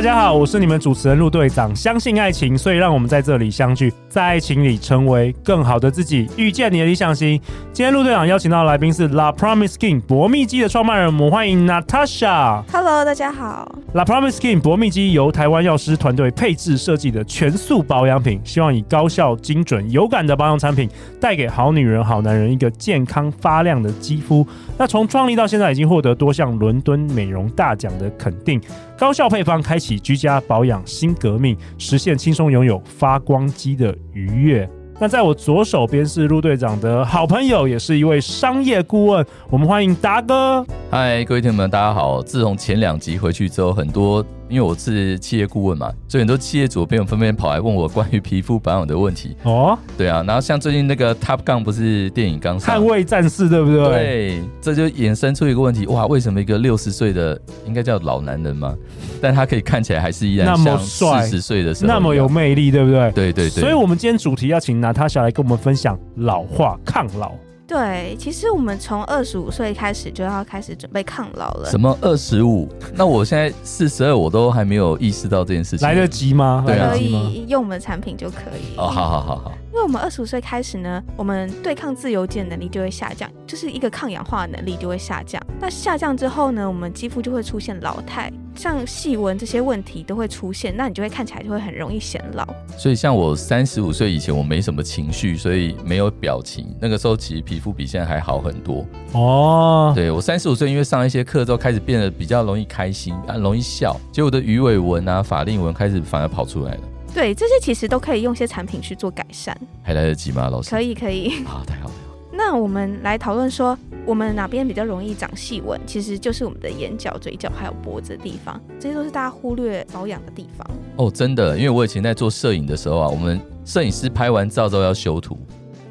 [0.00, 1.76] 大家好，我是你们主持人陆队长。
[1.76, 7.38] 相信爱情，所以让我们在这里相聚，在爱情里成为更好的自己，遇见你的理想型。
[7.70, 12.62] 今天陆队长邀请到的来宾是 La Promise Skin 薄蜜肌的创办人，我们欢迎 Natasha。
[12.72, 13.70] Hello，大家好。
[13.92, 20.88] La Promise Skin 薄蜜肌由台湾药师团队配置设计的全素保养品，希望以高效、精准、有感的保养产品，
[21.20, 24.46] 带给好女人、好男人一个健康发亮的肌肤。
[24.78, 28.58] 那从创立到现在，已经获得多项伦敦美容大奖的肯定。
[28.98, 34.68] 高效配方开启居家保养新革命，实现轻松拥有发光机的愉悦。
[35.00, 40.64] 那在我左手边是陆队长的好朋友，也是一位商业顾问，我们欢迎达哥。
[40.90, 42.22] 嗨，各位听众们，大家好。
[42.22, 44.24] 自从前两集回去之后，很多。
[44.50, 49.36] 因为我是企业顾问嘛，所以很多企业主朋友纷纷跑来问我关于皮肤保养的问题。
[49.44, 53.88] 哦，对啊，然后像最近那个 Top Gun 不是电影刚上，捍卫战士对不对？
[53.88, 58.76] 对，这就衍生出一个问题，哇，为什么一个六十岁的应该叫老男人嘛，
[59.22, 63.12] 但他可以看起来还是依然那么帅四十岁的时候那么有魅力，对不对？
[63.12, 63.60] 对对对。
[63.60, 67.32] 所以我们今天主题要请 Natasha 来跟我们分享老化抗老。
[67.70, 71.70] 对，其实我们从二十五岁开始就要开始准备抗老了。
[71.70, 72.68] 什么二十五？
[72.94, 75.86] 那我现在四十二，我都还没有意识到这件事情。
[75.86, 76.64] 来得及吗？
[76.66, 78.76] 对啊，可以用我们的产品就可以。
[78.76, 79.52] 哦，好好好好。
[79.72, 85.40] 因为我们二十五岁开始呢，我们对抗自由基的能力就会下降，就是一个抗氧化能力就会下降。
[85.60, 92.46] 那下降之后呢，我们肌肤就会出现老态，像细纹这些问题都会出现，那你就会看起来就会很容易显老。
[92.76, 98.84] 所以像我三十五岁以前，我没什么情绪，所以没有表情，那个时候其实皮肤比现在还好很多。
[99.12, 106.80] 哦，对，我三十五岁，因为上一些课之后开始变得比较容易开心啊，容易笑，结果我的鱼尾纹啊、法令纹开始反而跑出来了。
[107.14, 109.58] 对，这些其实都可以用一些产品去做改善。
[109.82, 110.68] 还来得及吗，老师？
[110.68, 111.42] 可以，可以。
[111.46, 111.94] 好，太好了。
[112.30, 115.80] 那我们来讨论说，我们哪边比较容易长细纹？
[115.86, 120.66] 其实就是我们的眼角、嘴角还有脖子的地方，这些都是大家忽略保养的地方。
[120.96, 125.38] 哦，真的，因为我以前在做摄影的时候啊，我们摄影师拍完照之后要修图，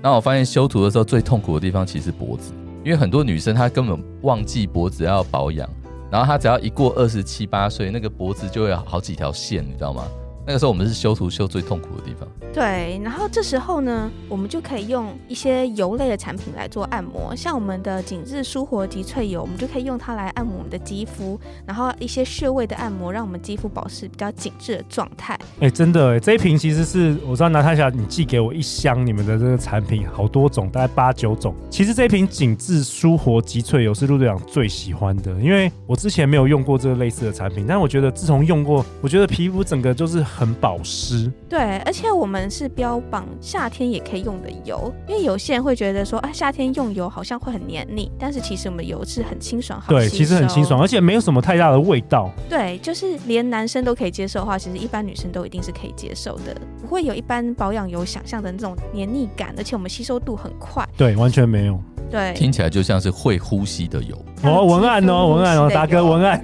[0.01, 2.51] 然后我发现修图的时候最痛苦的地方其实脖子，
[2.83, 5.69] 因为很多女生她根本忘记脖子要保养，
[6.11, 10.03] 然后她只要一过二十七八岁，那个脖子就会有好几条线，你知道吗？
[10.49, 12.27] 那个时候我们是修图修最痛苦的地方。
[12.51, 25.37] 对，然后这时候呢，我们就可以用一些油类的产品来做按摩，像我们的紧致舒活极萃油，我们就可以用它来按摩我们的肌肤，然后一些穴位的按摩，让我们肌肤保持比较紧致的状态。
[25.59, 31.53] 哎，真的哎，这一瓶其实是我知道拿太霞你寄给我一箱你们的这个产品，好多种，大概八九种。
[31.69, 40.25] 其实这一瓶紧致舒活极萃油是陆队长最喜欢的，因为我之前没有用过这个类似的产品，但我觉得自从用过，我觉得皮肤整个就是。
[40.39, 61.77] 很保湿，对，而且我们是标榜夏天也可以用的油，因为有些人会觉得说，啊，夏天用油好像会很黏腻，但是其实我们油是很清爽，好，对，其实很清爽，而且没有什么太大的味道，对，就是连男生都可以接受的话，其实一般女生都一定是可以接受的，不会有一般保养油想象的那种黏腻感，而且我们吸收度很快，对，完全没有，
[62.09, 66.43] 对，听起来就像是会呼吸的油，哦，文案哦，文案哦，大哥文案，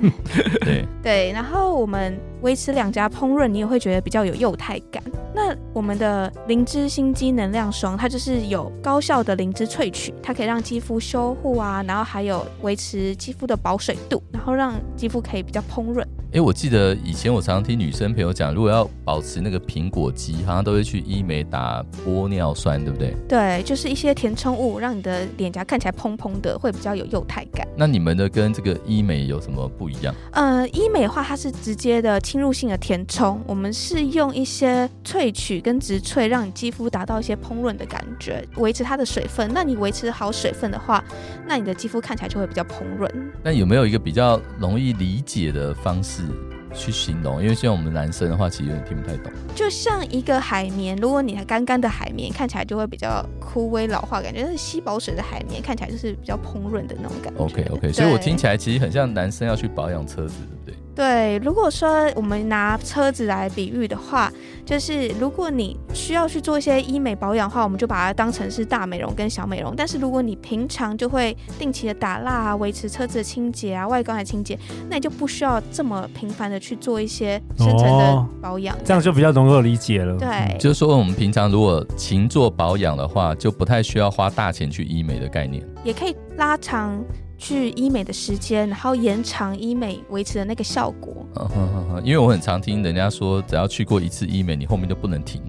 [0.62, 2.18] 对 对，然后我们。
[2.42, 5.02] 维持两颊烹饪，你也会觉得比较有幼态感。
[5.34, 16.06] 那我们的灵芝心肌能量霜，它就是有高效的灵芝萃取，它可以让肌肤修护啊，然后还有维持肌肤的保水度，然后让肌肤可以比较烹饪。
[16.36, 23.16] 哎，我记得以前我常常听女生朋友讲，如果要保持那个苹果肌，好像都会去医美打玻尿酸，对不对？
[23.26, 27.66] 对，就是一些填充物，让你的脸颊看起来蓬蓬的，会比较有幼态感。
[27.78, 30.14] 那你们的跟这个医美有什么不一样？
[30.34, 39.50] 呃，医美的话，它是直接的侵入性的填充，我们是用一些萃取跟植萃，让你肌肤达到一些烹饪的感觉，维持它的水分。
[39.54, 41.02] 那你维持好水分的话，
[41.48, 43.10] 那你的肌肤看起来就会比较蓬润。
[43.42, 46.25] 那有没有一个比较容易理解的方式？
[46.74, 49.32] 去形容，因为像我们男生的话，其实有点听不太懂。
[49.56, 57.44] 就像一个海绵，如果你还干干的海绵，看起来就会比较枯萎老化，感觉是吸饱水的海绵，看起来就是比较烹饪的那种感觉。
[57.44, 60.36] OK OK，所以我听起来其实很像男生要去保养车子。
[60.66, 60.85] 对不对？
[60.96, 64.32] 对，如果说我们拿车子来比喻的话，
[64.66, 69.74] 就是如果你需要去做一些医美保养的话，我们就把它当成是大美容跟小美容。
[69.76, 74.58] 但是如果你平常就会定期的打蜡啊，维持车子的清洁啊，外观的清洁，
[74.90, 80.18] 那你就不需要这么频繁的去做一些深层的保养，哦，这样就比较能够理解了。
[80.18, 87.04] 对，嗯，就是说我们平常如果勤做保养的话，就不太需要花大钱去医美的概念，也可以拉长。
[87.38, 91.26] 去医美的时间，然后延长医美维持的那个效果。
[92.04, 95.42] 因为我很常听人家说，只要去过一次医美，你后面就不能停。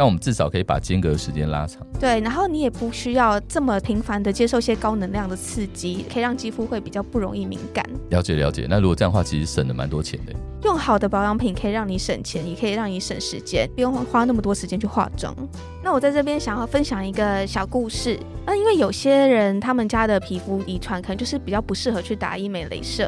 [0.00, 1.86] 那我们至少可以把间隔时间拉长。
[2.00, 7.84] 对，然后你也不需要这么频繁的接受一些高能量的刺激，可以让肌肤会比较不容易敏感。
[8.08, 8.66] 了解了解。
[8.66, 10.32] 那如果这样的话，其实省了蛮多钱的。
[10.64, 15.36] 用好的保养品可以让你省钱，也可以让你省时间，不用花那么多时间去化妆。
[15.84, 18.18] 那我在这边想要分享一个小故事。
[18.46, 23.06] 那因为有些人他们家的皮肤遗传可能就是比较不适合去打医美、镭射，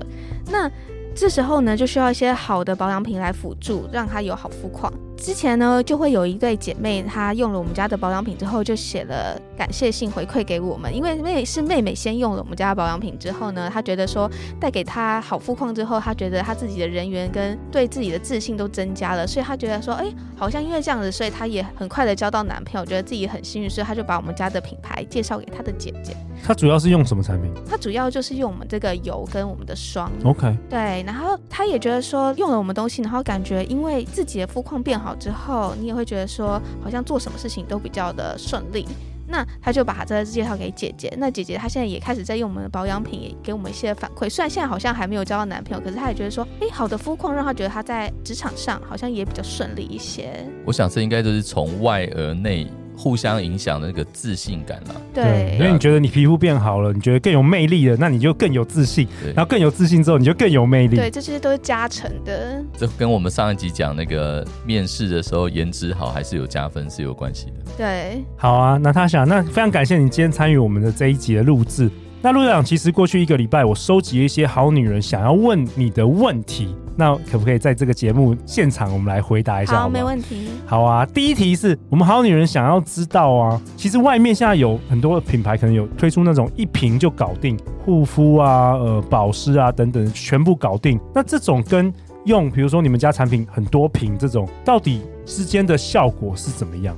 [0.50, 0.70] 那
[1.14, 4.92] 这时候呢就需要一些好的保养品来辅助，让它有好肤况。
[5.22, 10.92] 之前呢，就会有一对姐妹，她用了我们家的保养品之后，就写了感谢信回馈给我们。
[10.92, 14.28] 因为妹是妹妹先用了我们家的保养品之后呢，她觉得说
[14.58, 26.16] 带给她好肤况之后，她觉得她自己的人缘跟对自己的自信都增加了，所以她觉得说，哎，好像因为这样子，所以她也很快的交到男朋友，觉得自己很幸运，所以她就把我们家的品牌介绍给她的姐姐。
[26.44, 27.48] 她主要是用什么产品？
[27.64, 30.10] 她主要就是用我们这个油跟我们的霜。
[30.24, 30.52] OK。
[30.68, 38.86] 对，然后她也觉得说用了我们东西，然后感觉因为自己的肤况变好之后，你也会觉得说好像做什么事情都比较的顺利。
[39.28, 44.28] 那他就把这个介绍给姐姐，那姐姐她现在也开始在用我们的保养品，也给我们一些反馈。
[44.28, 50.46] 虽然现在好像还没有交到男朋友，可是她也觉得说，哎，好的肤况让她觉得她在职场上好像也比较顺利一些。
[50.66, 52.66] 我想这应该就是从外而内。
[52.96, 62.62] 互相影响的那个自信感了，对，因为你觉得你皮肤变好了，你觉得更有魅力了，那你就更有自信，然后更有自信之后，你就更有魅力，对，这些都是加成的。
[62.76, 67.52] 这跟我们上一集讲那个面试的时候颜值好还是有加分是有关系的。
[67.76, 71.90] 对，好啊，那他想，那非常感谢你今天参与我们的这一集的录制。
[72.20, 79.84] 那陆队长，其实过去一个礼拜，我收集了一些好女人想要问你的问题，那可不可以在这个节目现场，我们来回答一下好好？
[79.84, 80.48] 好，没问题。
[80.66, 90.98] 好啊，第一题是我们好女人想要知道啊，其实外面现在有很多品牌可能有推出那种一瓶就搞定护肤啊、呃保湿啊等等，全部搞定。
[91.14, 91.92] 那这种跟
[92.24, 96.96] 用比如说你们家产品很多瓶这种，到底之间的效果是怎么样？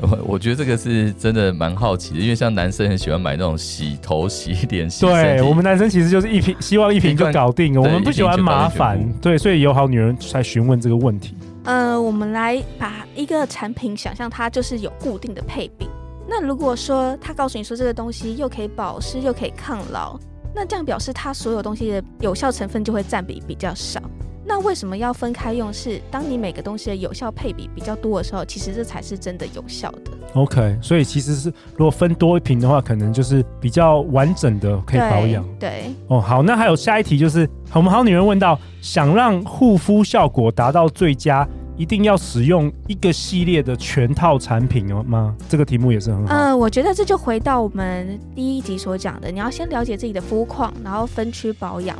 [0.00, 5.22] 我我觉得这个是真的蛮好奇的，因为像男生很喜欢买那种洗头、洗脸、洗身体。
[5.22, 7.80] 对，我们男生其实就是一瓶，希望一瓶就搞定。
[7.80, 11.34] 我们不喜欢麻烦，对，所以有好女人才询问这个问题。
[11.64, 15.88] 呃，我们来把一个产品想象它就是有固定的配比。
[16.28, 20.18] 那如果说他告诉你说这个东西又可以保湿又可以抗老，
[20.54, 24.00] 那这样表示它所有东西的有效成分就会占比比较少。
[24.48, 25.72] 那为什么要分开用？
[25.72, 30.12] 是当你每个东西的有效配比比较多的时候，其实这才是真的有效的。
[30.34, 35.44] OK，所以其实是如果分多一瓶的话，可能就是比较完整的可以保养。
[35.58, 35.92] 对。
[36.06, 41.46] 哦，好，那还有下一题就是，我们好女人问到，想让护肤效果达到最佳，
[41.76, 45.34] 一定要使用一个系列的全套产品哦吗？
[45.48, 46.32] 这个题目也是很好。
[46.32, 51.96] 嗯、呃，我觉得这就回到我们第一集所讲的，你要先了解自己的肤况，然后分区保养。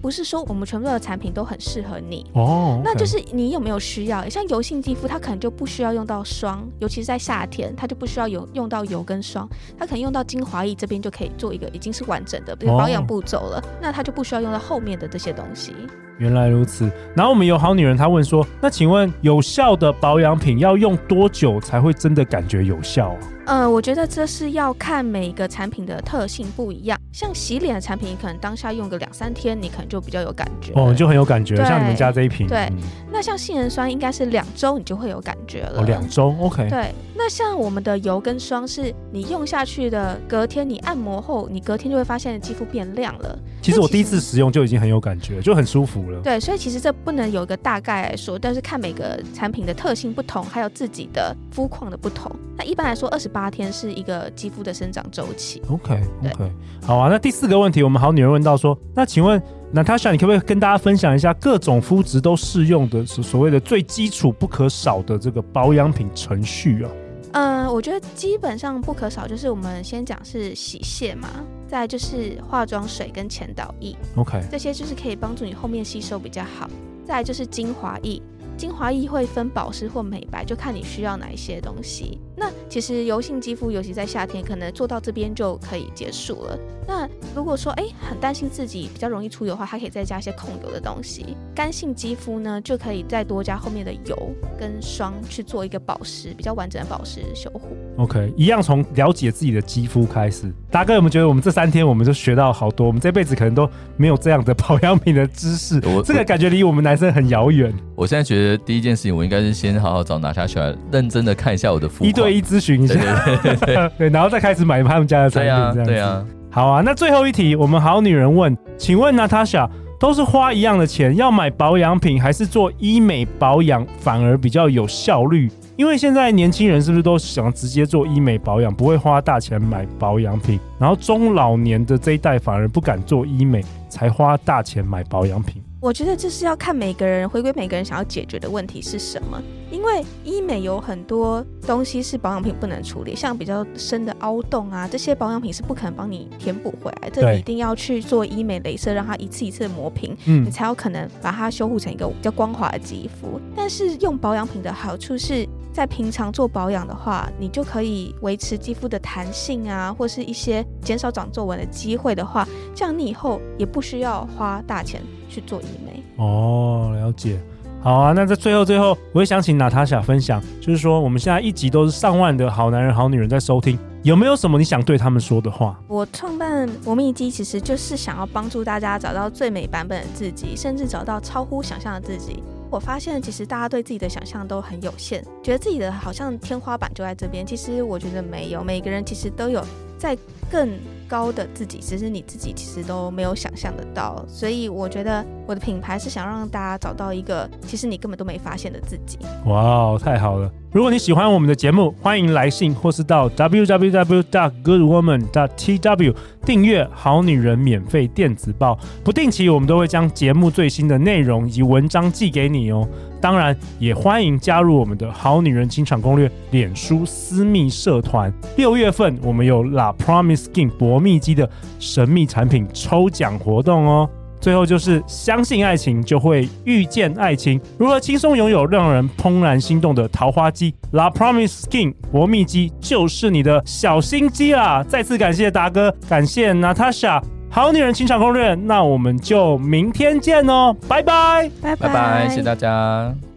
[0.00, 2.82] 不是说我们全部的产品都很适合你哦，oh, okay.
[2.84, 4.28] 那就是你有没有需要？
[4.28, 9.48] 像油性肌肤，它可能就不需要用到霜，尤其是在夏天，它就不需要有用到油跟霜，
[9.78, 13.64] 它可能用到精华液这边就可以做一个已经是完整的保养步骤了，oh.
[13.80, 15.74] 那它就不需要用到后面的这些东西。
[16.18, 16.90] 原来如此。
[17.14, 26.96] 然后我们有好女人，她问说：“那请问有效的保养品要用多久才会真的感觉有效啊？”呃，我觉得这是要看每个产品的特性不一样。
[27.10, 31.56] 像洗脸的产品，你可能当下用个两三天，你可能就比较有感觉哦，就很有感觉。
[31.56, 32.68] 像你们家这一瓶，对。
[32.70, 32.78] 嗯、
[33.12, 35.80] 那像杏仁酸应该是两周你就会有感觉了。
[35.80, 36.68] 哦，两周，OK。
[36.70, 36.92] 对。
[37.16, 43.36] 那像我们的油跟霜，是你用下去的隔天，你按摩后，你隔天就会发现肌肤变亮了。
[43.60, 46.11] 其实我第一次使用就已经很有感觉，就很舒服了。
[46.22, 52.30] 对，所以其实这不能有一个大概来说，但是看每个产品的特性不同，还有自己的肤况的不同。
[52.56, 55.62] 那一般来说，二十八天是一个肌肤的生长周期。
[55.68, 56.52] OK OK，
[56.84, 57.08] 好啊。
[57.08, 59.40] 那第四个问题，我们好女人问到说，那请问
[59.74, 66.90] Natasha，你可不可以跟大家分享一下各种肤质都适用的所所谓的最基础不可少的这个保养品程序啊？
[67.32, 71.28] 嗯、呃，我觉得基本上不可少，就是我们先讲是洗卸嘛，
[71.72, 76.68] 再来就是化妆水跟前导液，OK，这些就是可以帮助你后面吸收比较好。
[77.06, 78.20] 再来就是精华液，
[78.58, 82.18] 精华液会分保湿或美白，就看你需要哪一些东西。
[82.36, 86.58] 那其实油性肌肤，尤其在夏天，可能做到这边就可以结束了。
[86.86, 91.34] 那如果说哎，很担心自己比较容易出油的话，还可以再加一些控油的东西。
[91.54, 94.14] 干性肌肤呢，就可以再多加后面的油
[94.58, 97.74] 跟霜去做一个保湿，比较完整的保湿修护。
[97.96, 100.50] OK，一样从了解自己的肌肤开始。
[100.70, 102.86] 大哥有没有觉得我们这三天我们就学到好多？
[102.86, 105.80] 我们这辈子可能都没有这样的保养品的知识。
[105.84, 107.72] 我这个感觉离我们男生很遥远。
[107.94, 115.50] 我现在觉得第一件事情，我应该是先好好找娜塔莎，认真的看一下我的肤况，一对一咨询一下，对对对，对， 对，然后再开始买他们家的产品。
[115.50, 115.84] 这样子。
[115.84, 116.24] 对啊。
[116.50, 119.68] 好啊，那最后一题，我们好女人问，请问娜塔莎，
[120.00, 125.50] 都是花一样的钱，要买保养品还是做医美保养反而比较有效率？
[125.76, 130.60] 因为现在年轻人是不是都想直接做医美保养，不会花大钱买保养品？
[130.78, 135.62] 然后中老年的这一代反而不敢做医美，才花大钱买保养品。
[135.80, 139.42] 我觉得这是要看每个人，回归每个人想要解决的问题是什么。
[139.68, 153.40] 因为医美有很多东西是保养品不能处理，像比较深的凹洞啊，这些保养品是不可能帮你填补回来，这一定要去做医美镭射，让它一次一次的磨平，嗯，你才有可能把它修护成一个比较光滑的肌肤。
[153.56, 165.00] 但是用保养品的好处是在平常做保养的话，你就可以维持肌肤的弹性啊，或是一些减少长皱纹的机会的话，这样你以后也不需要花大钱。
[165.32, 167.40] 去做医美哦，了解。
[167.80, 175.80] 好啊，那在最后最后，我也想请娜塔莎分享，就是说我们现在一集都是上万的好男人好女人在收听，有没有什么你想对他们说的话？
[175.88, 182.42] 我创办博蜜机其实就是想要帮助大家找到最美版本的自己，甚至找到超乎想象的自己。
[182.72, 187.44] 我发现其实大家对自己的想象都很有限，觉得自己的好像天花板就在这边。
[187.44, 189.62] 其实我觉得没有，每个人其实都有
[189.98, 190.16] 在
[190.50, 190.70] 更
[191.06, 199.18] 高的自己，只是你自己其实都没有想象得到，所以我觉得我的品牌是想让大家找到一个其实你根本都没发现的自己。
[199.46, 200.50] 哇，太好了！
[200.70, 206.14] 如果你喜欢我们的节目，欢迎来信或是到 www.goodwoman.tw
[206.46, 212.88] 订阅《好女人》免费电子报，不定期我们都会将节目最新的内容以及文章寄给你哦。
[213.20, 218.32] 当然，也欢迎加入我们的好女人情场攻略脸书私密社团。
[218.56, 224.08] 六月份我们有 La Promise Skin 博蜜肌的神秘产品抽奖活动哦。
[224.42, 227.60] 最后就是相信爱情，就会遇见爱情。
[227.78, 234.84] 如何轻松拥有让人怦然心动的桃花肌？La Promise Skin 博蜜肌就是你的小心机啦！
[234.88, 237.22] 再次感谢达哥，感谢 Natasha。
[237.48, 243.31] 好女人情场攻略，那我们就明天见哦，拜拜，拜拜拜，谢谢大家。